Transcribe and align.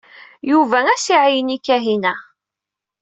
Yuba 0.51 0.75
ad 0.79 0.87
as-iɛeyyen 0.93 1.55
i 1.55 1.57
Kahina. 1.65 2.13